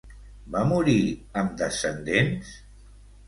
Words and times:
Va 0.53 0.61
morir 0.69 0.95
amb 1.43 1.53
descendents? 1.61 2.55